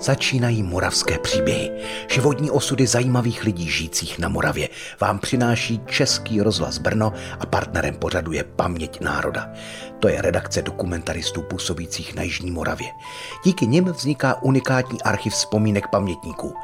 Začínají 0.00 0.62
moravské 0.62 1.18
příběhy. 1.18 1.70
Životní 2.10 2.50
osudy 2.50 2.86
zajímavých 2.86 3.44
lidí 3.44 3.70
žijících 3.70 4.18
na 4.18 4.28
Moravě 4.28 4.68
vám 5.00 5.18
přináší 5.18 5.80
Český 5.86 6.40
rozhlas 6.40 6.78
Brno 6.78 7.12
a 7.40 7.46
partnerem 7.46 7.94
pořadu 7.94 8.32
je 8.32 8.44
Paměť 8.44 9.00
národa. 9.00 9.52
To 9.98 10.08
je 10.08 10.22
redakce 10.22 10.62
dokumentaristů 10.62 11.42
působících 11.42 12.14
na 12.14 12.22
Jižní 12.22 12.50
Moravě. 12.50 12.88
Díky 13.44 13.66
nim 13.66 13.84
vzniká 13.84 14.42
unikátní 14.42 15.02
archiv 15.02 15.32
vzpomínek 15.32 15.88
pamětníků. 15.88 16.54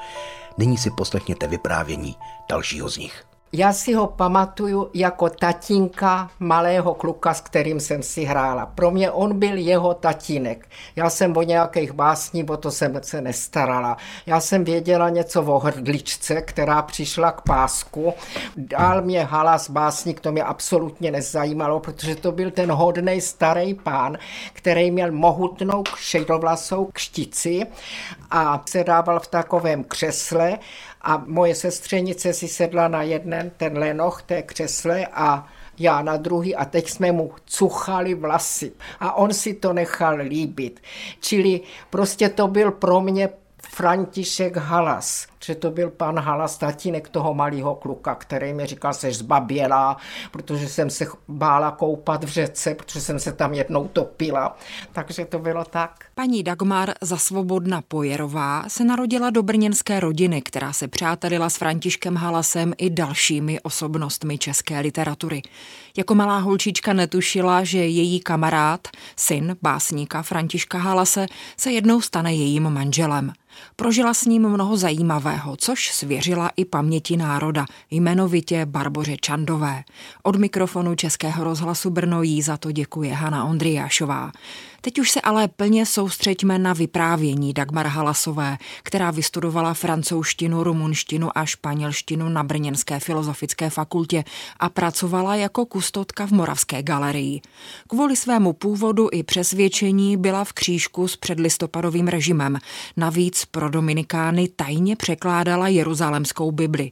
Nyní 0.59 0.79
si 0.79 0.91
poslechněte 0.91 1.47
vyprávění 1.47 2.17
dalšího 2.49 2.89
z 2.89 2.97
nich. 2.97 3.36
Já 3.59 3.73
si 3.73 3.93
ho 3.93 4.07
pamatuju 4.07 4.91
jako 4.95 5.31
tatínka 5.31 6.31
malého 6.39 6.95
kluka, 6.95 7.35
s 7.35 7.41
kterým 7.41 7.81
jsem 7.81 8.03
si 8.03 8.25
hrála. 8.25 8.67
Pro 8.67 8.91
mě 8.91 9.11
on 9.11 9.39
byl 9.39 9.57
jeho 9.57 9.95
tatínek. 9.95 10.69
Já 10.97 11.11
jsem 11.11 11.37
o 11.37 11.43
nějakých 11.43 11.93
básní, 11.93 12.45
o 12.45 12.57
to 12.57 12.71
jsem 12.71 13.01
se 13.03 13.21
nestarala. 13.21 13.97
Já 14.27 14.41
jsem 14.41 14.65
věděla 14.65 15.09
něco 15.09 15.43
o 15.43 15.59
hrdličce, 15.59 16.43
která 16.43 16.83
přišla 16.83 17.33
k 17.33 17.41
pásku. 17.41 18.15
Dál 18.57 19.03
mě 19.03 19.25
halas 19.25 19.71
básník, 19.71 20.21
to 20.21 20.33
mě 20.33 20.43
absolutně 20.43 21.11
nezajímalo, 21.11 21.81
protože 21.81 22.15
to 22.15 22.33
byl 22.33 22.51
ten 22.51 22.73
hodný 22.73 23.21
starý 23.21 23.75
pán, 23.75 24.19
který 24.53 24.91
měl 24.91 25.13
mohutnou 25.13 25.83
šedovlasou 25.97 26.89
kštici 26.93 27.67
a 28.31 28.63
sedával 28.69 29.21
v 29.21 29.27
takovém 29.27 29.85
křesle 29.85 30.59
a 31.07 31.23
moje 31.27 31.55
sestřenice 31.55 32.33
si 32.33 32.49
sedla 32.49 32.89
na 32.89 33.03
jeden 33.03 33.51
ten 33.57 33.79
lenoch 33.79 34.23
té 34.23 34.43
křesle 34.43 35.07
a 35.07 35.47
já 35.79 36.03
na 36.03 36.17
druhý 36.17 36.57
a 36.57 36.65
teď 36.65 36.91
jsme 36.91 37.13
mu 37.13 37.33
cuchali 37.45 38.15
vlasy 38.15 38.73
a 39.01 39.13
on 39.17 39.33
si 39.33 39.55
to 39.55 39.73
nechal 39.73 40.17
líbit. 40.17 40.81
Čili 41.21 41.61
prostě 41.91 42.29
to 42.29 42.49
byl 42.49 42.71
pro 42.71 43.01
mě 43.01 43.29
František 43.71 44.57
Halas 44.57 45.27
že 45.47 45.55
to 45.55 45.71
byl 45.71 45.91
pan 45.91 46.19
Halas, 46.19 46.59
tatínek 46.59 47.09
toho 47.09 47.35
malého 47.35 47.75
kluka, 47.75 48.15
který 48.15 48.53
mi 48.53 48.67
říkal, 48.67 48.95
seš 48.95 49.17
zbabělá, 49.17 49.97
protože 50.31 50.69
jsem 50.69 50.91
se 50.91 51.07
bála 51.29 51.71
koupat 51.71 52.25
v 52.25 52.29
řece, 52.29 52.75
protože 52.75 53.01
jsem 53.01 53.19
se 53.19 53.33
tam 53.33 53.55
jednou 53.55 53.89
topila. 53.89 54.57
Takže 54.93 55.25
to 55.25 55.39
bylo 55.39 55.65
tak. 55.65 56.05
Paní 56.15 56.43
Dagmar 56.43 56.93
Zasvobodna 57.01 57.83
Pojerová 57.89 58.65
se 58.69 58.85
narodila 58.85 59.31
do 59.31 59.43
brněnské 59.43 60.01
rodiny, 60.01 60.43
která 60.43 60.73
se 60.73 60.89
přátelila 60.89 61.51
s 61.51 61.57
Františkem 61.57 62.17
Halasem 62.17 62.73
i 62.79 62.91
dalšími 62.91 63.61
osobnostmi 63.61 64.39
české 64.39 64.81
literatury. 64.81 65.43
Jako 65.97 66.15
malá 66.15 66.39
holčička 66.39 66.93
netušila, 66.93 67.65
že 67.65 67.79
její 67.79 68.21
kamarád, 68.21 68.89
syn 69.17 69.57
básníka 69.63 70.23
Františka 70.23 70.79
Halase, 70.79 71.27
se 71.57 71.73
jednou 71.73 72.01
stane 72.01 72.35
jejím 72.35 72.71
manželem. 72.71 73.33
Prožila 73.77 74.15
s 74.15 74.25
ním 74.25 74.49
mnoho 74.49 74.77
zajímavého, 74.77 75.57
což 75.57 75.91
svěřila 75.93 76.51
i 76.57 76.65
paměti 76.65 77.17
národa, 77.17 77.67
jmenovitě 77.91 78.67
Barboře 78.67 79.17
Čandové. 79.21 79.85
Od 80.23 80.37
mikrofonu 80.37 80.95
Českého 80.95 81.45
rozhlasu 81.45 81.91
Brno 81.91 82.23
jí 82.23 82.43
za 82.43 82.57
to 82.57 82.73
děkuje 82.73 83.15
Hana 83.15 83.45
Ondriášová. 83.45 84.33
Teď 84.87 84.99
už 84.99 85.11
se 85.11 85.21
ale 85.21 85.49
plně 85.49 85.87
soustřeďme 85.87 86.59
na 86.59 86.73
vyprávění 86.73 87.53
Dagmar 87.53 87.87
Halasové, 87.87 88.59
která 88.83 89.11
vystudovala 89.11 89.75
francouzštinu, 89.75 90.65
rumunštinu 90.65 91.39
a 91.39 91.45
španělštinu 91.45 92.29
na 92.29 92.43
Brněnské 92.43 93.01
filozofické 93.01 93.71
fakultě 93.71 94.25
a 94.61 94.69
pracovala 94.69 95.35
jako 95.35 95.67
kustotka 95.67 96.27
v 96.27 96.31
Moravské 96.31 96.83
galerii. 96.83 97.41
Kvůli 97.89 98.17
svému 98.17 98.53
původu 98.53 99.09
i 99.13 99.23
přesvědčení 99.23 100.17
byla 100.17 100.45
v 100.45 100.53
křížku 100.53 101.09
s 101.09 101.17
předlistopadovým 101.17 102.09
režimem. 102.09 102.59
Navíc 102.97 103.45
pro 103.45 103.69
Dominikány 103.69 104.49
tajně 104.57 104.97
překládala 104.97 105.69
jeruzalemskou 105.69 106.53
Bibli. 106.53 106.91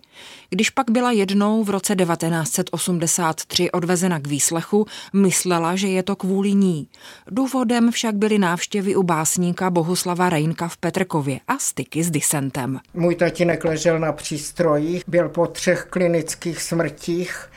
Když 0.54 0.70
pak 0.70 0.90
byla 0.90 1.12
jednou 1.12 1.64
v 1.64 1.70
roce 1.70 1.96
1983 1.96 3.70
odvezena 3.70 4.20
k 4.20 4.26
výslechu, 4.26 4.86
myslela, 5.12 5.76
že 5.76 5.88
je 5.88 6.02
to 6.02 6.16
kvůli 6.16 6.54
ní. 6.54 6.88
Důvodem 7.30 7.90
však 7.90 8.14
byly 8.14 8.38
návštěvy 8.38 8.96
u 8.96 9.02
básníka 9.02 9.70
Bohuslava 9.70 10.28
Rejnka 10.28 10.68
v 10.68 10.76
Petrkově 10.76 11.40
a 11.48 11.58
styky 11.58 12.04
s 12.04 12.10
disentem. 12.10 12.80
Můj 12.94 13.14
tatínek 13.14 13.64
ležel 13.64 13.98
na 13.98 14.12
přístrojích, 14.12 15.02
byl 15.06 15.28
po 15.28 15.46
třech 15.46 15.86
klinických 15.90 16.62
smrtích, 16.62 17.48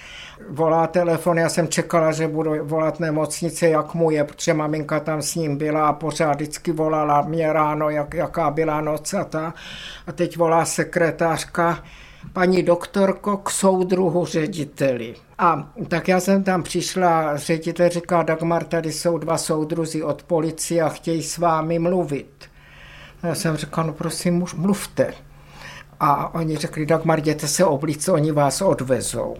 volá 0.49 0.87
telefon, 0.87 1.37
já 1.37 1.49
jsem 1.49 1.67
čekala, 1.67 2.11
že 2.11 2.27
budu 2.27 2.65
volat 2.65 2.99
nemocnice, 2.99 3.69
jak 3.69 3.93
mu 3.93 4.11
je, 4.11 4.23
protože 4.23 4.53
maminka 4.53 4.99
tam 4.99 5.21
s 5.21 5.35
ním 5.35 5.57
byla 5.57 5.87
a 5.87 5.93
pořád 5.93 6.33
vždycky 6.33 6.71
volala 6.71 7.21
mě 7.21 7.53
ráno, 7.53 7.89
jak, 7.89 8.13
jaká 8.13 8.51
byla 8.51 8.81
noc 8.81 9.13
a 9.13 9.23
ta. 9.23 9.53
A 10.07 10.11
teď 10.11 10.37
volá 10.37 10.65
sekretářka, 10.65 11.83
paní 12.33 12.63
doktorko 12.63 13.37
k 13.37 13.49
soudruhu 13.49 14.25
řediteli. 14.25 15.15
A 15.37 15.69
tak 15.87 16.07
já 16.07 16.19
jsem 16.19 16.43
tam 16.43 16.63
přišla, 16.63 17.37
ředitel 17.37 17.89
říká, 17.89 18.23
Dagmar, 18.23 18.63
tady 18.63 18.91
jsou 18.91 19.17
dva 19.17 19.37
soudruzi 19.37 20.03
od 20.03 20.23
policie 20.23 20.81
a 20.81 20.89
chtějí 20.89 21.23
s 21.23 21.37
vámi 21.37 21.79
mluvit. 21.79 22.45
A 23.23 23.27
já 23.27 23.35
jsem 23.35 23.57
řekla, 23.57 23.83
no 23.83 23.93
prosím, 23.93 24.45
mluvte. 24.55 25.13
A 25.99 26.33
oni 26.33 26.57
řekli, 26.57 26.85
Dagmar, 26.85 27.19
jděte 27.19 27.47
se 27.47 27.65
oblíct, 27.65 28.09
oni 28.09 28.31
vás 28.31 28.61
odvezou. 28.61 29.35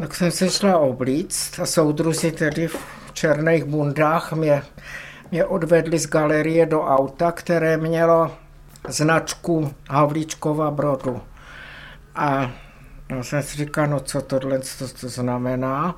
Tak 0.00 0.14
jsem 0.14 0.30
se 0.30 0.50
šla 0.50 0.78
oblíct 0.78 1.60
a 1.60 1.66
soudruzi 1.66 2.32
tedy 2.32 2.68
v 2.68 2.78
černých 3.12 3.64
bundách 3.64 4.32
mě, 4.32 4.62
mě 5.30 5.44
odvedli 5.44 5.98
z 5.98 6.06
galerie 6.06 6.66
do 6.66 6.82
auta, 6.82 7.32
které 7.32 7.76
mělo 7.76 8.30
značku 8.88 9.74
Havlíčkova 9.90 10.70
Brodu. 10.70 11.20
A 12.14 12.50
já 13.08 13.22
jsem 13.22 13.42
si 13.42 13.56
říkal, 13.56 13.86
no 13.86 14.00
co 14.00 14.22
tohle 14.22 14.58
to, 14.58 14.88
to 15.00 15.08
znamená, 15.08 15.96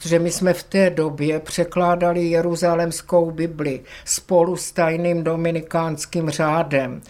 že 0.00 0.18
my 0.18 0.30
jsme 0.30 0.54
v 0.54 0.62
té 0.62 0.90
době 0.90 1.40
překládali 1.40 2.24
Jeruzalemskou 2.24 3.30
Bibli 3.30 3.80
spolu 4.04 4.56
s 4.56 4.72
tajným 4.72 5.24
dominikánským 5.24 6.30
řádem. 6.30 7.00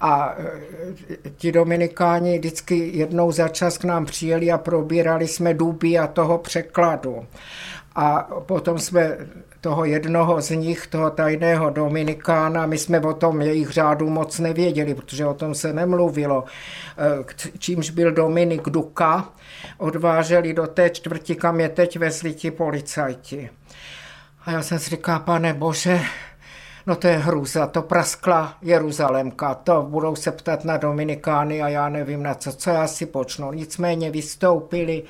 A 0.00 0.34
e, 0.38 1.30
ti 1.36 1.52
dominikáni 1.52 2.38
vždycky 2.38 2.90
jednou 2.94 3.32
za 3.32 3.48
čas 3.48 3.78
k 3.78 3.84
nám 3.84 4.06
přijeli 4.06 4.52
a 4.52 4.58
probírali 4.58 5.28
jsme 5.28 5.54
duby 5.54 5.98
a 5.98 6.06
toho 6.06 6.38
překladu. 6.38 7.26
A 7.94 8.28
potom 8.46 8.78
jsme 8.78 9.16
toho 9.60 9.84
jednoho 9.84 10.40
z 10.40 10.50
nich, 10.50 10.86
toho 10.86 11.10
tajného 11.10 11.70
Dominikána, 11.70 12.66
my 12.66 12.78
jsme 12.78 13.00
o 13.00 13.14
tom 13.14 13.40
jejich 13.40 13.70
řádu 13.70 14.10
moc 14.10 14.38
nevěděli, 14.38 14.94
protože 14.94 15.26
o 15.26 15.34
tom 15.34 15.54
se 15.54 15.72
nemluvilo, 15.72 16.44
e, 16.98 17.58
čímž 17.58 17.90
byl 17.90 18.12
Dominik 18.12 18.62
Duka, 18.62 19.28
odváželi 19.78 20.54
do 20.54 20.66
té 20.66 20.90
čtvrti, 20.90 21.34
kam 21.36 21.60
je 21.60 21.68
teď 21.68 21.98
vezli 21.98 22.34
ti 22.34 22.50
policajti. 22.50 23.50
A 24.46 24.50
já 24.50 24.62
jsem 24.62 24.78
si 24.78 24.90
říkal, 24.90 25.20
pane 25.20 25.54
bože, 25.54 26.00
no 26.86 26.96
to 26.96 27.08
je 27.08 27.16
hruza, 27.16 27.66
to 27.66 27.82
praskla 27.82 28.54
Jeruzalemka, 28.62 29.54
to 29.54 29.82
budou 29.82 30.16
se 30.16 30.32
ptat 30.32 30.64
na 30.64 30.76
Dominikány 30.76 31.62
a 31.62 31.68
já 31.68 31.88
nevím 31.88 32.22
na 32.22 32.34
co, 32.34 32.52
co 32.52 32.70
já 32.70 32.86
si 32.86 33.06
počnu. 33.06 33.52
Nicméně 33.52 34.10
vystoupili 34.10 35.02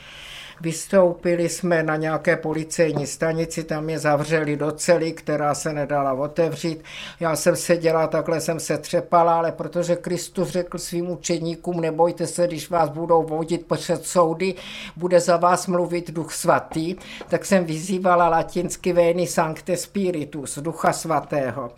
Vystoupili 0.61 1.49
jsme 1.49 1.83
na 1.83 1.97
nějaké 1.97 2.37
policejní 2.37 3.07
stanici, 3.07 3.65
tam 3.65 3.91
je 3.91 3.99
zavřeli 3.99 4.57
do 4.57 4.73
cely, 4.73 5.13
která 5.13 5.55
se 5.55 5.73
nedala 5.73 6.13
otevřít. 6.13 6.85
Já 7.21 7.37
jsem 7.37 7.57
seděla, 7.57 8.07
takhle 8.07 8.41
jsem 8.41 8.61
se 8.61 8.79
třepala, 8.79 9.39
ale 9.39 9.53
protože 9.53 9.97
Kristus 9.97 10.49
řekl 10.49 10.79
svým 10.79 11.11
učeníkům, 11.11 11.81
nebojte 11.81 12.27
se, 12.27 12.47
když 12.47 12.71
vás 12.71 12.89
budou 12.89 13.23
vodit 13.23 13.67
před 13.67 14.07
soudy, 14.07 14.55
bude 14.97 15.21
za 15.21 15.37
vás 15.37 15.67
mluvit 15.67 16.11
duch 16.11 16.33
svatý, 16.33 16.97
tak 17.29 17.45
jsem 17.45 17.65
vyzývala 17.65 18.29
latinsky 18.29 18.93
Veni 18.93 19.27
Sancte 19.27 19.77
Spiritus, 19.77 20.59
ducha 20.59 20.93
svatého. 20.93 21.71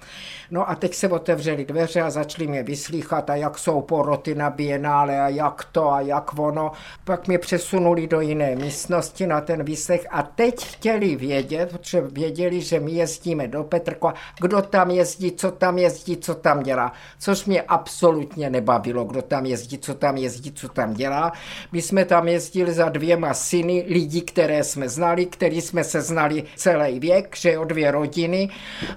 No 0.50 0.70
a 0.70 0.74
teď 0.74 0.94
se 0.94 1.08
otevřely 1.08 1.64
dveře 1.64 2.02
a 2.02 2.10
začali 2.10 2.46
mě 2.46 2.62
vyslýchat, 2.62 3.30
a 3.30 3.34
jak 3.34 3.58
jsou 3.58 3.80
poroty 3.80 4.34
na 4.34 4.50
bienále 4.50 5.20
a 5.20 5.28
jak 5.28 5.64
to 5.72 5.92
a 5.92 6.00
jak 6.00 6.38
ono. 6.38 6.72
Pak 7.04 7.28
mě 7.28 7.38
přesunuli 7.38 8.06
do 8.06 8.20
jiné 8.20 8.54
místnosti 8.66 9.26
na 9.26 9.40
ten 9.40 9.64
výslech 9.64 10.06
a 10.10 10.22
teď 10.22 10.64
chtěli 10.66 11.16
vědět, 11.16 11.70
protože 11.70 12.00
věděli, 12.00 12.60
že 12.60 12.80
my 12.80 12.92
jezdíme 12.92 13.48
do 13.48 13.64
Petrkova, 13.64 14.14
kdo 14.40 14.62
tam 14.62 14.90
jezdí, 14.90 15.32
co 15.32 15.50
tam 15.50 15.78
jezdí, 15.78 16.16
co 16.16 16.34
tam 16.34 16.62
dělá. 16.62 16.92
Což 17.18 17.44
mě 17.44 17.62
absolutně 17.62 18.50
nebavilo, 18.50 19.04
kdo 19.04 19.22
tam 19.22 19.46
jezdí, 19.46 19.78
co 19.78 19.94
tam 19.94 20.16
jezdí, 20.16 20.52
co 20.52 20.68
tam 20.68 20.94
dělá. 20.94 21.32
My 21.72 21.82
jsme 21.82 22.04
tam 22.04 22.28
jezdili 22.28 22.72
za 22.72 22.88
dvěma 22.88 23.34
syny 23.34 23.84
lidí, 23.88 24.20
které 24.20 24.64
jsme 24.64 24.88
znali, 24.88 25.26
který 25.26 25.60
jsme 25.60 25.84
se 25.84 26.00
znali 26.02 26.44
celý 26.56 27.00
věk, 27.00 27.36
že 27.36 27.58
o 27.58 27.64
dvě 27.64 27.90
rodiny. 27.90 28.48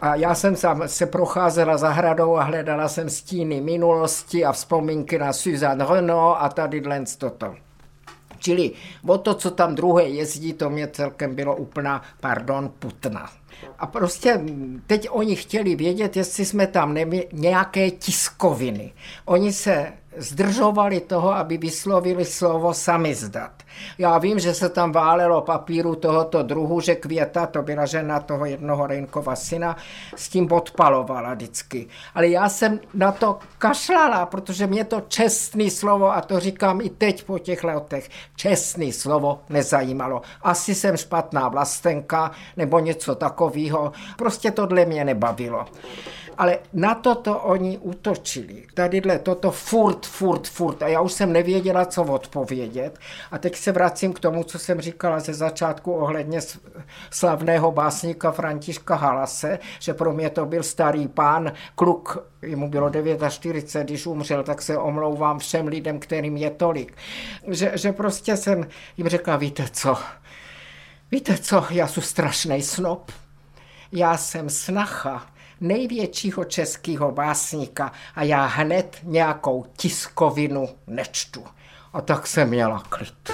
A 0.01 0.15
já 0.15 0.36
jsem 0.36 0.56
se 0.86 1.06
procházela 1.06 1.77
zahradou 1.77 2.38
a 2.38 2.44
hledala 2.44 2.88
jsem 2.88 3.10
stíny 3.10 3.62
minulosti 3.62 4.45
a 4.45 4.51
vzpomínky 4.51 5.19
na 5.19 5.33
Suzanne 5.33 5.86
Renault 5.89 6.38
a 6.39 6.50
tady 6.50 6.81
dlen 6.81 7.06
toto. 7.18 7.69
Čili 8.39 8.71
o 9.07 9.18
to, 9.18 9.33
co 9.33 9.51
tam 9.51 9.75
druhé 9.75 10.03
jezdí, 10.03 10.53
to 10.53 10.69
mě 10.69 10.88
celkem 10.88 11.36
bylo 11.36 11.56
úplná, 11.56 12.01
pardon, 12.19 12.71
putna. 12.80 13.30
A 13.80 13.88
prostě 13.88 14.41
teď 14.88 15.07
oni 15.12 15.36
chtěli 15.36 15.75
vědět, 15.75 16.18
jestli 16.18 16.45
jsme 16.45 16.68
tam 16.68 16.94
neměli 16.94 17.27
nějaké 17.31 17.91
tiskoviny. 17.91 18.94
Oni 19.25 19.53
se 19.53 19.94
zdržovali 20.17 21.00
toho, 21.00 21.35
aby 21.35 21.57
vyslovili 21.57 22.25
slovo 22.25 22.73
samizdat. 22.73 23.51
Já 23.97 24.17
vím, 24.17 24.39
že 24.39 24.53
se 24.53 24.69
tam 24.69 24.91
válelo 24.91 25.41
papíru 25.41 25.95
tohoto 25.95 26.44
druhu, 26.44 26.79
že 26.81 26.95
Květa, 26.95 27.45
to 27.45 27.61
byla 27.61 27.85
žena 27.85 28.19
toho 28.19 28.45
jednoho 28.45 28.88
Rejnkova 28.88 29.35
syna, 29.35 29.77
s 30.15 30.29
tím 30.29 30.51
odpalovala 30.51 31.33
vždycky. 31.33 31.88
Ale 32.15 32.27
já 32.27 32.50
jsem 32.50 32.79
na 32.94 33.11
to 33.11 33.39
kašlala, 33.57 34.25
protože 34.25 34.67
mě 34.67 34.83
to 34.83 35.01
čestný 35.07 35.69
slovo, 35.69 36.12
a 36.12 36.21
to 36.21 36.39
říkám 36.39 36.81
i 36.81 36.89
teď 36.89 37.23
po 37.23 37.39
těch 37.39 37.63
letech, 37.63 38.09
čestný 38.35 38.91
slovo 38.91 39.41
nezajímalo. 39.50 40.21
Asi 40.41 40.75
jsem 40.75 40.97
špatná 40.97 41.50
vlastenka 41.50 42.31
nebo 42.57 42.79
něco 42.79 43.15
takového. 43.15 43.91
Prostě 44.17 44.51
tohle 44.51 44.85
mě 44.85 45.05
nebavilo. 45.05 45.65
Ale 46.39 46.59
na 46.74 46.95
toto 46.95 47.39
oni 47.39 47.77
útočili. 47.77 48.63
Tadyhle 48.74 49.19
toto 49.19 49.51
furt, 49.51 50.06
furt, 50.06 50.47
furt. 50.47 50.83
A 50.83 50.88
já 50.88 51.01
už 51.01 51.13
jsem 51.13 51.33
nevěděla, 51.33 51.86
co 51.86 52.03
odpovědět. 52.03 53.00
A 53.31 53.38
teď 53.38 53.56
se 53.56 53.71
vracím 53.71 54.13
k 54.13 54.19
tomu, 54.19 54.44
co 54.44 54.59
jsem 54.59 54.81
říkala 54.81 55.19
ze 55.19 55.33
začátku 55.33 55.94
ohledně 55.94 56.39
slavného 57.12 57.71
básníka 57.71 58.31
Františka 58.31 58.95
Halase, 58.95 59.59
že 59.80 59.94
pro 59.94 60.13
mě 60.13 60.30
to 60.30 60.45
byl 60.45 60.63
starý 60.63 61.07
pán, 61.07 61.51
kluk, 61.75 62.18
jemu 62.41 62.69
bylo 62.69 62.91
49, 63.30 63.86
když 63.86 64.06
umřel, 64.06 64.44
tak 64.44 64.62
se 64.62 64.77
omlouvám 64.77 65.39
všem 65.39 65.68
lidem, 65.68 66.00
kterým 66.00 66.38
je 66.38 66.50
tolik. 66.50 66.97
Že, 67.47 67.71
že 67.75 67.91
prostě 67.91 68.38
jsem 68.38 68.68
jim 68.97 69.09
řekla, 69.09 69.38
víte 69.38 69.65
co, 69.71 69.97
víte 71.12 71.38
co, 71.38 71.65
já 71.69 71.88
jsem 71.88 72.03
strašný 72.03 72.62
snob. 72.62 73.12
Já 73.91 74.18
jsem 74.18 74.50
snacha 74.50 75.25
největšího 75.61 76.45
českého 76.45 77.11
básníka 77.11 77.91
a 78.15 78.23
já 78.23 78.45
hned 78.45 78.97
nějakou 79.03 79.65
tiskovinu 79.77 80.69
nečtu. 80.88 81.44
A 81.94 82.01
tak 82.01 82.27
jsem 82.27 82.50
měla 82.50 82.83
klid. 82.89 83.29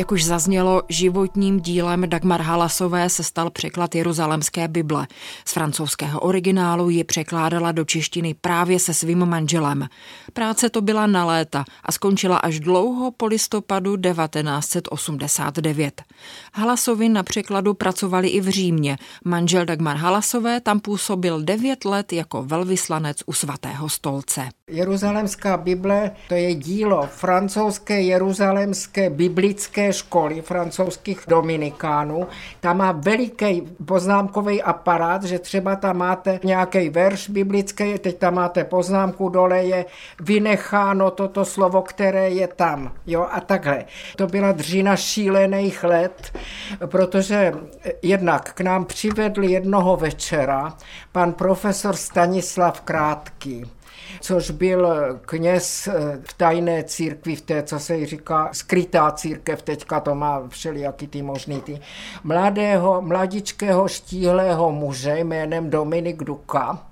Jak 0.00 0.12
už 0.12 0.24
zaznělo, 0.24 0.82
životním 0.88 1.60
dílem 1.60 2.08
Dagmar 2.08 2.42
Halasové 2.42 3.08
se 3.08 3.24
stal 3.24 3.50
překlad 3.50 3.94
Jeruzalemské 3.94 4.68
Bible. 4.68 5.06
Z 5.44 5.52
francouzského 5.52 6.20
originálu 6.20 6.90
ji 6.90 7.04
překládala 7.04 7.72
do 7.72 7.84
češtiny 7.84 8.34
právě 8.34 8.78
se 8.78 8.94
svým 8.94 9.26
manželem. 9.26 9.88
Práce 10.32 10.70
to 10.70 10.80
byla 10.80 11.06
na 11.06 11.24
léta 11.24 11.64
a 11.84 11.92
skončila 11.92 12.36
až 12.36 12.60
dlouho 12.60 13.10
po 13.10 13.26
listopadu 13.26 13.96
1989. 13.96 16.02
Halasovi 16.52 17.08
na 17.08 17.22
překladu 17.22 17.74
pracovali 17.74 18.28
i 18.28 18.40
v 18.40 18.48
Římě. 18.48 18.98
Manžel 19.24 19.64
Dagmar 19.64 19.96
Halasové 19.96 20.60
tam 20.60 20.80
působil 20.80 21.42
devět 21.42 21.84
let 21.84 22.12
jako 22.12 22.42
velvyslanec 22.42 23.16
u 23.26 23.32
svatého 23.32 23.88
stolce. 23.88 24.48
Jeruzalemská 24.68 25.56
Bible 25.56 26.10
to 26.28 26.34
je 26.34 26.54
dílo 26.54 27.08
francouzské 27.12 28.00
jeruzalemské 28.00 29.10
biblické 29.10 29.92
školy 29.92 30.42
francouzských 30.42 31.20
dominikánů. 31.28 32.26
Tam 32.60 32.78
má 32.78 32.92
veliký 32.92 33.62
poznámkový 33.84 34.62
aparát, 34.62 35.24
že 35.24 35.38
třeba 35.38 35.76
tam 35.76 35.96
máte 35.96 36.40
nějaký 36.44 36.88
verš 36.88 37.28
biblický, 37.30 37.98
teď 37.98 38.18
tam 38.18 38.34
máte 38.34 38.64
poznámku, 38.64 39.28
dole 39.28 39.64
je 39.64 39.84
vynecháno 40.20 41.10
toto 41.10 41.44
slovo, 41.44 41.82
které 41.82 42.30
je 42.30 42.48
tam. 42.48 42.92
Jo, 43.06 43.26
a 43.30 43.40
takhle. 43.40 43.84
To 44.16 44.26
byla 44.26 44.52
dřina 44.52 44.96
šílených 44.96 45.84
let, 45.84 46.09
protože 46.86 47.52
jednak 48.02 48.52
k 48.52 48.60
nám 48.60 48.84
přivedli 48.84 49.52
jednoho 49.52 49.96
večera 49.96 50.76
pan 51.12 51.32
profesor 51.32 51.96
Stanislav 51.96 52.80
Krátký 52.80 53.70
což 54.20 54.50
byl 54.50 54.88
kněz 55.26 55.88
eh, 55.88 56.18
v 56.22 56.32
tajné 56.32 56.84
církvi, 56.84 57.36
v 57.36 57.40
té, 57.40 57.62
co 57.62 57.78
se 57.78 57.96
jí 57.96 58.06
říká, 58.06 58.48
skrytá 58.52 59.10
církev, 59.10 59.62
teďka 59.62 60.00
to 60.00 60.14
má 60.14 60.42
všelijaký 60.48 61.06
ty 61.06 61.22
možný 61.22 61.60
ty, 61.60 61.80
mladého, 62.24 63.02
mladičkého 63.02 63.88
štíhlého 63.88 64.72
muže 64.72 65.18
jménem 65.18 65.70
Dominik 65.70 66.24
Duka, 66.24 66.89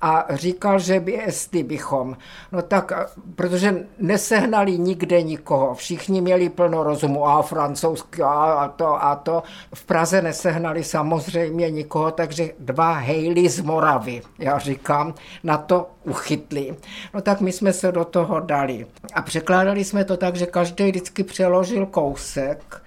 a 0.00 0.26
říkal, 0.30 0.78
že 0.78 1.00
by 1.00 1.12
jestli 1.12 1.62
bychom. 1.62 2.16
No 2.52 2.62
tak, 2.62 2.92
protože 3.34 3.86
nesehnali 3.98 4.78
nikde 4.78 5.22
nikoho, 5.22 5.74
všichni 5.74 6.20
měli 6.20 6.48
plno 6.48 6.82
rozumu, 6.82 7.26
a 7.26 7.42
francouzsky, 7.42 8.22
a 8.22 8.72
to, 8.76 9.04
a 9.04 9.16
to. 9.16 9.42
V 9.74 9.84
Praze 9.84 10.22
nesehnali 10.22 10.84
samozřejmě 10.84 11.70
nikoho, 11.70 12.10
takže 12.10 12.50
dva 12.58 12.92
hejly 12.92 13.48
z 13.48 13.60
Moravy, 13.60 14.22
já 14.38 14.58
říkám, 14.58 15.14
na 15.44 15.58
to 15.58 15.90
uchytli. 16.04 16.76
No 17.14 17.20
tak 17.20 17.40
my 17.40 17.52
jsme 17.52 17.72
se 17.72 17.92
do 17.92 18.04
toho 18.04 18.40
dali. 18.40 18.86
A 19.14 19.22
překládali 19.22 19.84
jsme 19.84 20.04
to 20.04 20.16
tak, 20.16 20.36
že 20.36 20.46
každý 20.46 20.84
vždycky 20.84 21.24
přeložil 21.24 21.86
kousek, 21.86 22.81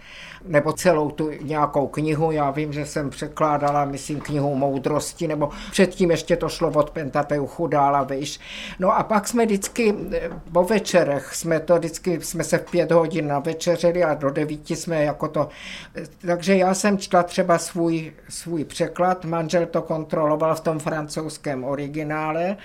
nebo 0.47 0.73
celou 0.73 1.11
tu 1.11 1.31
nějakou 1.41 1.87
knihu. 1.87 2.31
Já 2.31 2.51
vím, 2.51 2.73
že 2.73 2.85
jsem 2.85 3.09
překládala, 3.09 3.85
myslím, 3.85 4.19
knihu 4.19 4.55
moudrosti, 4.55 5.27
nebo 5.27 5.49
předtím 5.71 6.11
ještě 6.11 6.35
to 6.35 6.49
šlo 6.49 6.69
od 6.69 6.89
Pentateuchu 6.89 7.67
dála, 7.67 8.03
víš. 8.03 8.39
No 8.79 8.97
a 8.97 9.03
pak 9.03 9.27
jsme 9.27 9.45
vždycky 9.45 9.95
eh, 10.11 10.29
po 10.51 10.63
večerech, 10.63 11.35
jsme 11.35 11.59
to 11.59 11.77
vždycky, 11.77 12.21
jsme 12.21 12.43
se 12.43 12.57
v 12.57 12.71
pět 12.71 12.91
hodin 12.91 13.27
navečeřili 13.27 14.03
a 14.03 14.13
do 14.13 14.29
devíti 14.29 14.75
jsme 14.75 15.03
jako 15.03 15.27
to, 15.27 15.49
eh, 15.95 16.03
takže 16.27 16.55
já 16.57 16.73
jsem 16.73 16.97
četla 16.97 17.23
třeba 17.23 17.57
svůj, 17.57 18.13
svůj 18.29 18.63
překlad, 18.63 19.25
manžel 19.25 19.65
to 19.65 19.81
kontroloval 19.81 20.55
v 20.55 20.61
tom 20.61 20.79
francouzském 20.79 21.63
originále 21.63 22.57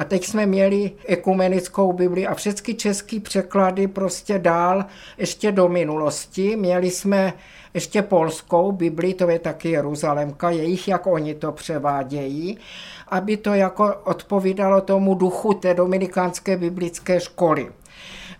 a 0.00 0.04
teď 0.04 0.24
jsme 0.24 0.46
měli 0.46 0.90
ekumenickou 1.06 1.92
Bibli 1.92 2.26
a 2.26 2.34
všechny 2.34 2.74
český 2.74 3.20
překlady 3.20 3.86
prostě 3.86 4.38
dál 4.38 4.84
ještě 5.18 5.52
do 5.52 5.68
minulosti. 5.68 6.56
Měli 6.56 6.90
jsme 6.90 7.19
ještě 7.74 8.02
polskou 8.02 8.72
Bibli, 8.72 9.14
to 9.14 9.30
je 9.30 9.38
taky 9.38 9.70
Jeruzalemka, 9.70 10.50
jejich, 10.50 10.88
jak 10.88 11.06
oni 11.06 11.34
to 11.34 11.52
převádějí, 11.52 12.58
aby 13.08 13.36
to 13.36 13.54
jako 13.54 13.94
odpovídalo 14.04 14.80
tomu 14.80 15.14
duchu 15.14 15.54
té 15.54 15.74
dominikánské 15.74 16.56
biblické 16.56 17.20
školy. 17.20 17.70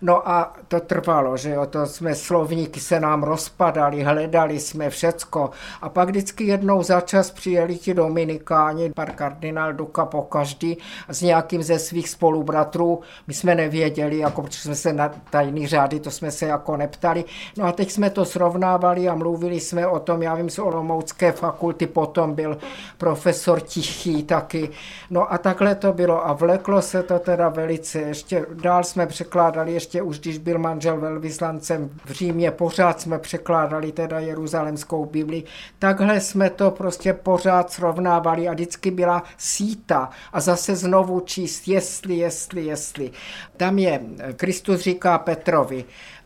No 0.01 0.29
a 0.29 0.53
to 0.67 0.79
trvalo, 0.79 1.37
že 1.37 1.49
jo, 1.49 1.65
to 1.65 1.85
jsme 1.85 2.15
slovníky 2.15 2.79
se 2.79 2.99
nám 2.99 3.23
rozpadali, 3.23 4.03
hledali 4.03 4.59
jsme 4.59 4.89
všecko. 4.89 5.49
A 5.81 5.89
pak 5.89 6.09
vždycky 6.09 6.43
jednou 6.43 6.83
za 6.83 7.01
čas 7.01 7.31
přijeli 7.31 7.77
ti 7.77 7.93
dominikáni, 7.93 8.91
par 8.91 9.11
kardinál 9.11 9.73
Duka 9.73 10.05
po 10.05 10.21
každý 10.21 10.77
s 11.09 11.21
nějakým 11.21 11.63
ze 11.63 11.79
svých 11.79 12.09
spolubratrů. 12.09 13.01
My 13.27 13.33
jsme 13.33 13.55
nevěděli, 13.55 14.17
jako 14.17 14.41
protože 14.41 14.59
jsme 14.59 14.75
se 14.75 14.93
na 14.93 15.11
tajný 15.29 15.67
řády, 15.67 15.99
to 15.99 16.11
jsme 16.11 16.31
se 16.31 16.45
jako 16.45 16.77
neptali. 16.77 17.25
No 17.57 17.65
a 17.65 17.71
teď 17.71 17.91
jsme 17.91 18.09
to 18.09 18.25
srovnávali 18.25 19.09
a 19.09 19.15
mluvili 19.15 19.59
jsme 19.59 19.87
o 19.87 19.99
tom, 19.99 20.21
já 20.21 20.35
vím, 20.35 20.49
z 20.49 20.59
Olomoucké 20.59 21.31
fakulty 21.31 21.87
potom 21.87 22.35
byl 22.35 22.57
profesor 22.97 23.61
Tichý 23.61 24.23
taky. 24.23 24.69
No 25.09 25.33
a 25.33 25.37
takhle 25.37 25.75
to 25.75 25.93
bylo 25.93 26.27
a 26.27 26.33
vleklo 26.33 26.81
se 26.81 27.03
to 27.03 27.19
teda 27.19 27.49
velice. 27.49 27.99
Ještě 27.99 28.45
dál 28.53 28.83
jsme 28.83 29.07
překládali 29.07 29.73
ještě 29.73 29.90
ještě 29.91 30.01
už 30.01 30.19
když 30.19 30.37
byl 30.37 30.59
manžel 30.59 30.99
velvyslancem 30.99 31.89
v 32.05 32.11
Římě, 32.11 32.51
pořád 32.51 33.01
jsme 33.01 33.19
překládali 33.19 33.91
teda 33.91 34.19
Jeruzalemskou 34.19 35.05
Bibli. 35.05 35.43
Takhle 35.79 36.19
jsme 36.19 36.49
to 36.49 36.71
prostě 36.71 37.13
pořád 37.13 37.71
srovnávali 37.71 38.47
a 38.47 38.53
vždycky 38.53 38.91
byla 38.91 39.23
síta 39.37 40.09
a 40.33 40.39
zase 40.39 40.75
znovu 40.75 41.19
číst, 41.19 41.67
jestli, 41.67 42.15
jestli, 42.15 42.65
jestli. 42.65 43.11
Tam 43.57 43.79
je, 43.79 44.01
Kristus 44.35 44.81
říká 44.81 45.17
Petrovi, 45.17 45.85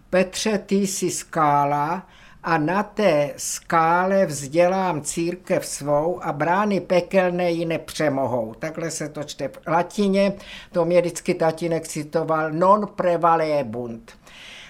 Petře, 0.09 0.57
ty 0.57 0.75
jsi 0.75 1.11
skála, 1.11 2.07
a 2.45 2.57
na 2.57 2.83
té 2.83 3.33
skále 3.37 4.25
vzdělám 4.25 5.01
církev 5.01 5.65
svou 5.65 6.23
a 6.23 6.33
brány 6.33 6.79
pekelné 6.79 7.51
ji 7.51 7.65
nepřemohou. 7.65 8.53
Takhle 8.59 8.91
se 8.91 9.09
to 9.09 9.23
čte 9.23 9.47
v 9.47 9.59
latině, 9.67 10.33
to 10.71 10.85
mě 10.85 11.01
vždycky 11.01 11.33
tatínek 11.33 11.87
citoval, 11.87 12.51
non 12.51 12.87
prevalebunt. 12.95 14.11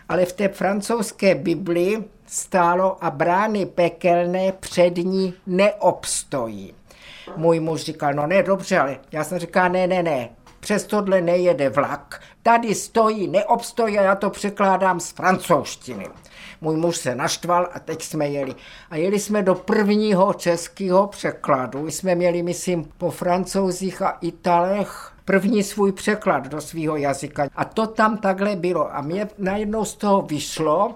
Ale 0.10 0.25
v 0.25 0.34
té 0.34 0.48
francouzské 0.48 1.36
Bibli 1.36 2.03
stálo 2.27 3.03
a 3.03 3.12
brány 3.12 3.65
pekelné 3.65 4.51
před 4.51 4.98
ní 4.98 5.34
neobstojí. 5.48 6.74
můj 7.38 7.60
muž 7.60 7.82
říkal, 7.82 8.13
no 8.13 8.27
ne, 8.27 8.44
dobře, 8.44 8.79
ale 8.79 8.98
já 9.12 9.24
jsem 9.24 9.39
říkal, 9.39 9.70
ne, 9.70 9.88
ne, 9.88 10.03
ne, 10.03 10.29
přes 10.60 10.84
tohle 10.84 11.22
nejede 11.22 11.70
vlak. 11.70 12.22
Tady 12.44 12.75
stojí, 12.75 13.27
neobstojí 13.27 14.00
a 14.00 14.03
já 14.03 14.15
to 14.15 14.29
překládám 14.29 15.00
z 15.00 15.12
francouzštiny. 15.12 16.08
Můj 16.66 16.78
muž 16.78 16.98
se 16.98 17.16
naštval 17.16 17.70
a 17.74 17.80
teď 17.80 18.04
jsme 18.04 18.28
jeli. 18.28 18.56
A 18.90 18.96
jeli 18.96 19.20
jsme 19.20 19.44
do 19.44 19.56
prvního 19.56 20.34
českého 20.34 21.08
překladu. 21.08 21.88
Jsme 21.88 22.16
měli, 22.16 22.44
myslím, 22.44 22.86
po 22.98 23.12
francouzích 23.12 24.02
a 24.02 24.18
italech 24.22 25.14
první 25.26 25.64
svůj 25.64 25.92
překlad 25.92 26.48
do 26.48 26.62
svého 26.62 26.96
jazyka. 26.96 27.48
A 27.56 27.66
to 27.66 27.88
tam 27.88 28.18
takhle 28.18 28.56
bylo. 28.56 28.96
A 28.96 29.02
mě 29.02 29.30
najednou 29.38 29.86
z 29.86 29.96
toho 29.96 30.22
vyšlo, 30.22 30.96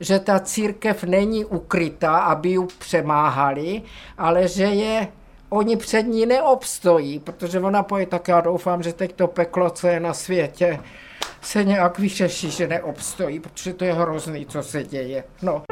že 0.00 0.18
ta 0.18 0.40
církev 0.40 1.04
není 1.04 1.44
ukrytá, 1.44 2.16
aby 2.16 2.48
ji 2.48 2.66
přemáhali, 2.78 3.82
ale 4.18 4.48
že 4.48 4.64
je 4.64 5.08
oni 5.48 5.76
před 5.76 6.02
ní 6.02 6.26
neobstojí, 6.26 7.18
protože 7.18 7.60
ona 7.60 7.82
poje 7.82 8.06
tak 8.06 8.28
já 8.28 8.40
doufám, 8.40 8.82
že 8.82 8.92
teď 8.92 9.12
to 9.12 9.26
peklo, 9.26 9.70
co 9.70 9.86
je 9.86 10.00
na 10.00 10.14
světě, 10.14 10.80
se 11.46 11.64
nějak 11.64 11.98
vyřeší, 11.98 12.50
že 12.50 12.68
neobstojí, 12.68 13.40
protože 13.40 13.72
to 13.72 13.84
je 13.84 13.92
hrozný, 13.92 14.46
co 14.46 14.62
se 14.62 14.84
děje. 14.84 15.24
No. 15.42 15.62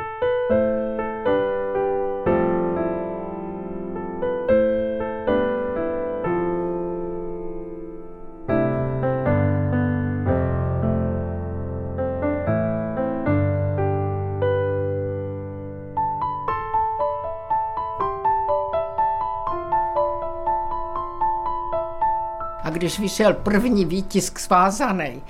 Když 22.85 22.99
vyšel 22.99 23.35
první 23.35 23.85
výtisk 23.85 24.39
svázaný, 24.39 25.23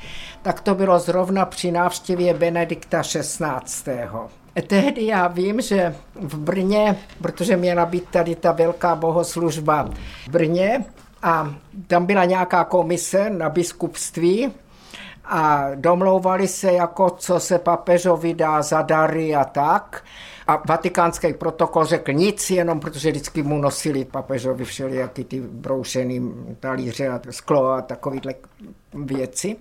tak 0.43 0.61
to 0.61 0.75
bylo 0.75 0.99
zrovna 0.99 1.45
při 1.45 1.71
návštěvě 1.71 2.35
Benedikta 2.35 3.03
XVI. 3.03 3.93
Tehdy 4.67 5.07
já 5.07 5.27
vím, 5.29 5.61
že 5.61 5.95
v 6.15 6.39
Brně, 6.39 6.97
protože 7.23 7.57
měla 7.57 7.87
být 7.87 8.09
tady 8.11 8.35
ta 8.35 8.53
velká 8.53 8.97
bohoslužba 8.97 9.89
v 10.27 10.31
Brně, 10.31 10.85
a 11.23 11.55
tam 11.87 12.07
byla 12.07 12.25
nějaká 12.25 12.65
komise 12.65 13.31
na 13.31 13.49
biskupství 13.49 14.53
a 15.25 15.69
domlouvali 15.75 16.49
se, 16.49 16.73
jako 16.73 17.11
co 17.11 17.41
se 17.41 17.59
papežovi 17.59 18.35
dá 18.35 18.63
za 18.63 18.83
dary 18.83 19.35
a 19.35 19.45
tak. 19.45 20.05
A 20.47 20.63
vatikánský 20.69 21.33
protokol 21.33 21.85
řekl 21.85 22.13
nic, 22.13 22.51
jenom 22.51 22.81
protože 22.81 23.11
vždycky 23.11 23.43
mu 23.43 23.59
nosili 23.59 24.05
papežovi 24.05 24.65
všelijaký 24.65 25.25
ty 25.25 25.41
broušený 25.41 26.35
talíře 26.61 27.09
a 27.09 27.21
sklo 27.31 27.69
a 27.69 27.83
takovýhle 27.83 28.35
věci. 28.95 29.57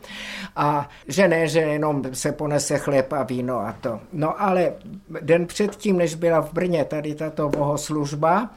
A 0.55 0.89
že 1.07 1.27
ne, 1.27 1.47
že 1.47 1.59
jenom 1.59 2.03
se 2.13 2.31
ponese 2.31 2.77
chléb 2.77 3.13
a 3.13 3.23
víno 3.23 3.59
a 3.59 3.75
to. 3.81 3.99
No 4.13 4.41
ale 4.41 4.73
den 5.21 5.45
předtím, 5.45 5.97
než 5.97 6.15
byla 6.15 6.41
v 6.41 6.53
Brně 6.53 6.85
tady 6.85 7.15
tato 7.15 7.49
bohoslužba, 7.49 8.49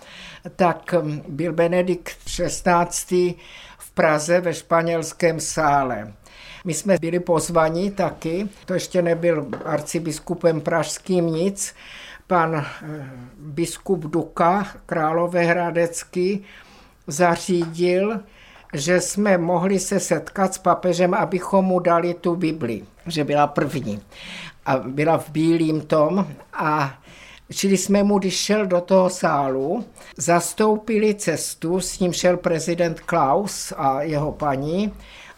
tak 0.56 0.94
byl 1.28 1.52
Benedikt 1.52 2.16
XVI. 2.24 3.34
v 3.78 3.90
Praze 3.90 4.40
ve 4.40 4.54
španělském 4.54 5.40
sále. 5.40 6.12
My 6.64 6.74
jsme 6.74 6.98
byli 7.00 7.20
pozvaní 7.20 7.90
taky, 7.90 8.48
to 8.64 8.74
ještě 8.74 9.02
nebyl 9.02 9.46
arcibiskupem 9.64 10.60
pražským 10.60 11.26
nic, 11.26 11.74
pan 12.26 12.54
eh, 12.56 13.10
biskup 13.38 14.00
Duka 14.00 14.66
Královéhradecký 14.86 16.44
zařídil, 17.06 18.20
že 18.74 19.00
jsme 19.00 19.38
mohli 19.38 19.78
se 19.78 20.00
setkat 20.00 20.54
s 20.54 20.58
papežem, 20.58 21.14
abychom 21.14 21.64
mu 21.64 21.80
dali 21.80 22.14
tu 22.14 22.36
Bibli, 22.36 22.82
že 23.06 23.24
byla 23.24 23.46
první. 23.46 24.00
A 24.66 24.78
byla 24.78 25.18
v 25.18 25.30
bílým 25.30 25.80
tom 25.80 26.26
a 26.52 26.98
Čili 27.52 27.76
jsme 27.76 28.02
mu, 28.02 28.18
když 28.18 28.36
šel 28.36 28.66
do 28.66 28.80
toho 28.80 29.10
sálu, 29.10 29.84
zastoupili 30.16 31.14
cestu, 31.14 31.80
s 31.80 31.98
ním 31.98 32.12
šel 32.12 32.36
prezident 32.36 33.00
Klaus 33.00 33.72
a 33.76 34.02
jeho 34.02 34.32
paní 34.32 34.92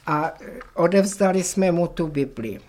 a 0.09 0.33
odevzdali 0.75 1.43
jsme 1.43 1.73
mu 1.73 1.87
tu 1.87 2.09
Bibli. 2.09 2.61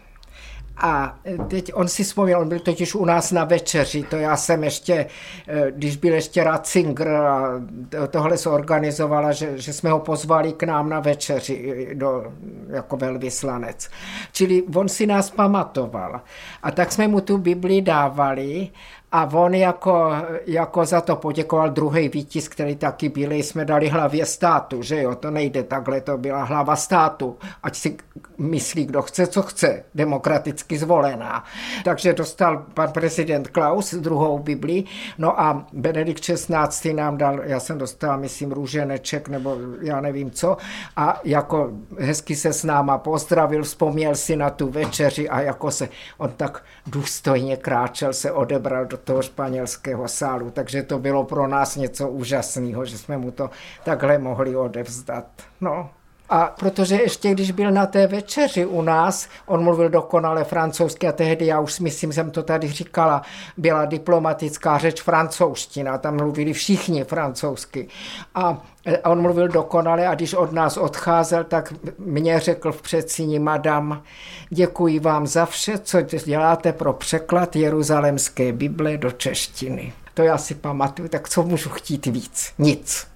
A 0.81 1.19
teď 1.47 1.71
on 1.73 1.87
si 1.87 2.03
vzpomněl, 2.03 2.39
on 2.39 2.49
byl 2.49 2.59
totiž 2.59 2.95
u 2.95 3.05
nás 3.05 3.31
na 3.31 3.43
večeři, 3.43 4.03
to 4.03 4.15
já 4.15 4.37
jsem 4.37 4.63
ještě, 4.63 5.05
eh, 5.47 5.71
když 5.71 5.97
byl 5.97 6.13
ještě 6.13 6.43
Ratzinger 6.43 7.07
a 7.07 7.61
tohle 8.07 8.37
se 8.37 8.49
organizovala, 8.49 9.31
že, 9.31 9.57
že 9.57 9.73
jsme 9.73 9.89
ho 9.89 9.99
pozvali 9.99 10.53
k 10.53 10.63
nám 10.63 10.89
na 10.89 10.99
večeři 10.99 11.87
eh, 11.91 11.95
do, 11.95 12.33
jako 12.69 12.97
velvyslanec. 12.97 13.89
Čili 14.31 14.63
on 14.75 14.89
si 14.89 15.07
nás 15.07 15.31
pamatoval. 15.31 16.21
A 16.63 16.71
tak 16.71 16.91
jsme 16.91 17.07
mu 17.07 17.21
tu 17.21 17.37
Bibli 17.37 17.81
dávali 17.81 18.69
a 19.11 19.29
on 19.33 19.53
jako, 19.53 20.11
jako 20.45 20.85
za 20.85 21.01
to 21.01 21.15
poděkoval 21.15 21.69
druhý 21.69 22.09
výtisk, 22.09 22.51
který 22.51 22.75
taky 22.75 23.09
byl, 23.09 23.31
jsme 23.31 23.65
dali 23.65 23.89
hlavě 23.89 24.25
státu, 24.25 24.81
že 24.81 25.01
jo, 25.01 25.15
to 25.15 25.31
nejde 25.31 25.63
takhle, 25.63 26.01
to 26.01 26.17
byla 26.17 26.43
hlava 26.43 26.75
státu, 26.75 27.37
ať 27.63 27.75
si 27.75 27.97
myslí, 28.37 28.85
kdo 28.85 29.01
chce, 29.01 29.27
co 29.27 29.41
chce, 29.41 29.83
demokraticky 29.95 30.77
zvolená. 30.77 31.43
Takže 31.83 32.13
dostal 32.13 32.65
pan 32.73 32.91
prezident 32.91 33.47
Klaus 33.47 33.93
druhou 33.93 34.39
Bibli, 34.39 34.83
no 35.17 35.41
a 35.41 35.65
Benedikt 35.73 36.23
XVI. 36.23 36.93
nám 36.93 37.17
dal, 37.17 37.39
já 37.43 37.59
jsem 37.59 37.77
dostal, 37.77 38.17
myslím, 38.17 38.51
růženeček, 38.51 39.29
nebo 39.29 39.57
já 39.81 40.01
nevím 40.01 40.31
co, 40.31 40.57
a 40.95 41.19
jako 41.23 41.71
hezky 41.99 42.35
se 42.35 42.53
s 42.53 42.63
náma 42.63 42.97
pozdravil, 42.97 43.63
vzpomněl 43.63 44.15
si 44.15 44.35
na 44.35 44.49
tu 44.49 44.69
večeři 44.69 45.29
a 45.29 45.41
jako 45.41 45.71
se, 45.71 45.89
on 46.17 46.31
tak 46.37 46.63
důstojně 46.87 47.57
kráčel, 47.57 48.13
se 48.13 48.31
odebral 48.31 48.85
do 48.85 48.98
toho 49.03 49.21
španělského 49.21 50.07
sálu, 50.07 50.51
takže 50.51 50.83
to 50.83 50.99
bylo 50.99 51.23
pro 51.23 51.47
nás 51.47 51.75
něco 51.75 52.09
úžasného, 52.09 52.85
že 52.85 52.97
jsme 52.97 53.17
mu 53.17 53.31
to 53.31 53.49
takhle 53.83 54.17
mohli 54.17 54.55
odevzdat. 54.55 55.25
No, 55.61 55.89
a 56.29 56.53
protože 56.59 56.95
ještě 56.95 57.31
když 57.31 57.51
byl 57.51 57.71
na 57.71 57.85
té 57.85 58.07
večeři 58.07 58.65
u 58.65 58.81
nás, 58.81 59.27
on 59.45 59.63
mluvil 59.63 59.89
dokonale 59.89 60.43
francouzsky 60.43 61.07
a 61.07 61.11
tehdy, 61.11 61.45
já 61.45 61.59
už 61.59 61.79
myslím, 61.79 62.13
jsem 62.13 62.31
to 62.31 62.43
tady 62.43 62.67
říkala, 62.67 63.21
byla 63.57 63.85
diplomatická 63.85 64.77
řeč 64.77 65.01
francouzština, 65.01 65.97
tam 65.97 66.15
mluvili 66.15 66.53
všichni 66.53 67.03
francouzsky. 67.03 67.87
A 68.35 68.61
on 69.05 69.21
mluvil 69.21 69.47
dokonale 69.47 70.07
a 70.07 70.15
když 70.15 70.33
od 70.33 70.51
nás 70.51 70.77
odcházel, 70.77 71.43
tak 71.43 71.73
mě 71.97 72.39
řekl 72.39 72.71
v 72.71 72.81
předsíni, 72.81 73.39
madam, 73.39 74.03
děkuji 74.49 74.99
vám 74.99 75.27
za 75.27 75.45
vše, 75.45 75.77
co 75.77 76.01
děláte 76.01 76.73
pro 76.73 76.93
překlad 76.93 77.55
Jeruzalemské 77.55 78.51
Bible 78.51 78.97
do 78.97 79.11
češtiny. 79.11 79.93
To 80.13 80.23
já 80.23 80.37
si 80.37 80.55
pamatuju, 80.55 81.09
tak 81.09 81.29
co 81.29 81.43
můžu 81.43 81.69
chtít 81.69 82.05
víc? 82.05 82.53
Nic. 82.57 83.08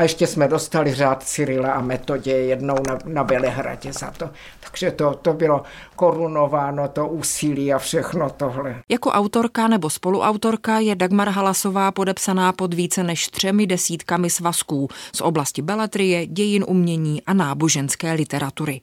A 0.00 0.02
ještě 0.02 0.26
jsme 0.26 0.48
dostali 0.48 0.94
řád 0.94 1.22
Cyrila 1.22 1.72
a 1.72 1.80
Metodě 1.80 2.32
jednou 2.32 2.74
na, 2.88 2.98
na 3.04 3.24
Belehradě 3.24 3.92
za 3.92 4.10
to. 4.10 4.30
Takže 4.60 4.90
to, 4.90 5.14
to 5.14 5.32
bylo 5.32 5.62
korunováno, 5.96 6.88
to 6.88 7.08
úsilí 7.08 7.72
a 7.72 7.78
všechno 7.78 8.30
tohle. 8.30 8.82
Jako 8.88 9.10
autorka 9.10 9.68
nebo 9.68 9.90
spoluautorka 9.90 10.78
je 10.78 10.94
Dagmar 10.94 11.28
Halasová 11.28 11.90
podepsaná 11.90 12.52
pod 12.52 12.74
více 12.74 13.02
než 13.02 13.28
třemi 13.28 13.66
desítkami 13.66 14.30
svazků 14.30 14.88
z 15.12 15.20
oblasti 15.20 15.62
beletrie, 15.62 16.26
dějin 16.26 16.64
umění 16.68 17.22
a 17.22 17.34
náboženské 17.34 18.12
literatury. 18.12 18.80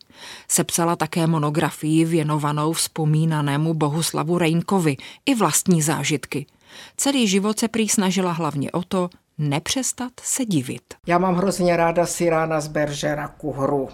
Sepsala 0.48 0.96
také 0.96 1.28
monografii 1.28 2.06
věnovanou 2.06 2.74
vzpomínanému 2.74 3.74
Bohuslavu 3.74 4.38
Rejnkovi 4.38 4.98
i 5.26 5.36
vlastní 5.36 5.82
zážitky. 5.82 6.46
Celý 6.98 7.28
život 7.28 7.60
se 7.60 7.68
prý 7.68 7.90
snažila 7.90 8.32
hlavně 8.32 8.72
o 8.72 8.84
to, 8.84 9.10
nepřestat 9.38 10.12
se 10.22 10.46
divit. 10.46 10.84
Já 11.08 11.18
mám 11.18 11.36
hrozně 11.36 11.78
ráda 11.78 12.06
Sirána 12.06 12.62
z 12.62 12.68
Beržeraku 12.68 13.52
hru. 13.52 13.90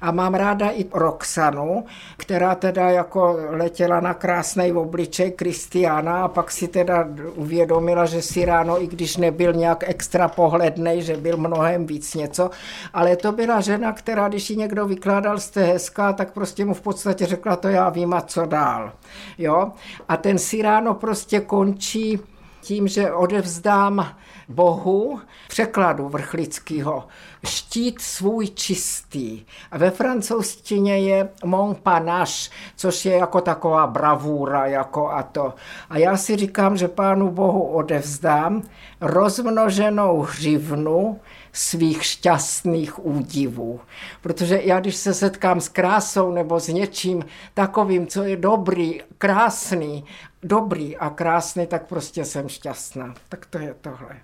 A 0.00 0.10
mám 0.10 0.34
ráda 0.34 0.70
i 0.70 0.84
Roxanu, 0.94 1.84
která 2.16 2.54
teda 2.54 2.90
jako 2.90 3.36
letěla 3.48 4.00
na 4.00 4.14
krásný 4.14 4.72
obličej 4.72 5.32
Kristiána 5.32 6.24
a 6.24 6.28
pak 6.28 6.50
si 6.50 6.68
teda 6.68 7.08
uvědomila, 7.34 8.06
že 8.06 8.22
Siráno, 8.22 8.82
i 8.82 8.86
když 8.86 9.16
nebyl 9.16 9.52
nějak 9.52 9.84
extra 9.86 10.28
pohlednej, 10.28 11.02
že 11.02 11.16
byl 11.16 11.36
mnohem 11.36 11.86
víc 11.86 12.14
něco, 12.14 12.50
ale 12.92 13.16
to 13.16 13.32
byla 13.32 13.60
žena, 13.60 13.92
která, 13.92 14.28
když 14.28 14.50
ji 14.50 14.56
někdo 14.56 14.86
vykládal, 14.86 15.38
jste 15.38 15.64
hezká, 15.64 16.12
tak 16.12 16.32
prostě 16.32 16.64
mu 16.64 16.74
v 16.74 16.80
podstatě 16.80 17.26
řekla, 17.26 17.56
to 17.56 17.68
já 17.68 17.88
vím 17.88 18.14
a 18.14 18.20
co 18.20 18.46
dál. 18.46 18.92
Jo? 19.38 19.72
A 20.08 20.16
ten 20.16 20.38
Siráno 20.38 20.94
prostě 20.94 21.40
končí 21.40 22.20
tím, 22.64 22.88
že 22.88 23.12
odevzdám 23.12 24.16
Bohu 24.48 25.20
překladu 25.48 26.08
vrchlického 26.08 27.08
štít 27.46 28.00
svůj 28.00 28.46
čistý. 28.46 29.44
A 29.70 29.78
ve 29.78 29.90
francouzštině 29.90 30.98
je 30.98 31.28
Montpanache, 31.44 32.50
což 32.76 33.04
je 33.04 33.16
jako 33.16 33.40
taková 33.40 33.86
bravůra, 33.86 34.66
jako 34.66 35.10
a 35.10 35.22
to. 35.22 35.54
A 35.90 35.98
já 35.98 36.16
si 36.16 36.36
říkám, 36.36 36.76
že 36.76 36.88
pánu 36.88 37.30
Bohu 37.30 37.62
odevzdám 37.62 38.62
rozmnoženou 39.00 40.20
hřivnu 40.20 41.20
svých 41.54 42.04
šťastných 42.04 43.06
údivů. 43.06 43.80
Protože 44.20 44.60
já, 44.64 44.80
když 44.80 44.96
se 44.96 45.14
setkám 45.14 45.60
s 45.60 45.68
krásou 45.68 46.32
nebo 46.32 46.60
s 46.60 46.68
něčím 46.68 47.24
takovým, 47.54 48.06
co 48.06 48.22
je 48.22 48.36
dobrý, 48.36 49.00
krásný, 49.18 50.04
dobrý 50.42 50.96
a 50.96 51.10
krásný, 51.10 51.66
tak 51.66 51.86
prostě 51.86 52.24
jsem 52.24 52.48
šťastná. 52.48 53.14
Tak 53.28 53.46
to 53.46 53.58
je 53.58 53.74
tohle. 53.80 54.20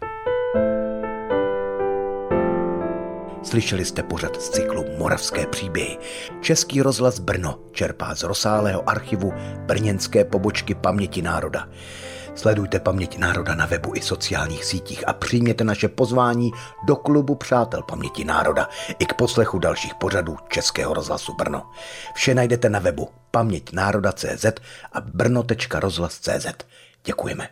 Slyšeli 3.43 3.85
jste 3.85 4.03
pořad 4.03 4.43
z 4.43 4.51
cyklu 4.51 4.85
Moravské 4.99 5.47
příběhy. 5.47 5.99
Český 6.41 6.83
rozhlas 6.83 7.19
Brno 7.19 7.59
čerpá 7.73 8.15
z 8.15 8.23
rozsáhlého 8.23 8.91
archivu 8.91 9.33
brněnské 9.67 10.25
pobočky 10.25 10.75
Paměti 10.75 11.23
národa. 11.23 11.69
Sledujte 12.41 12.81
Paměť 12.81 13.19
národa 13.19 13.55
na 13.55 13.67
webu 13.67 13.93
i 13.95 14.01
sociálních 14.01 14.65
sítích 14.65 15.09
a 15.09 15.13
přijměte 15.13 15.65
naše 15.65 15.89
pozvání 15.89 16.51
do 16.85 16.97
klubu 16.97 17.35
Přátel 17.35 17.83
Paměti 17.83 18.25
národa 18.25 18.69
i 18.99 19.07
k 19.07 19.15
poslechu 19.15 19.59
dalších 19.59 19.95
pořadů 19.95 20.37
Českého 20.49 20.95
rozhlasu 20.95 21.35
Brno. 21.35 21.71
Vše 22.15 22.35
najdete 22.35 22.69
na 22.69 22.79
webu 22.79 23.09
paměťnároda.cz 23.31 24.45
a 24.93 25.01
brno.rozhlas.cz. 25.01 26.47
Děkujeme. 27.05 27.49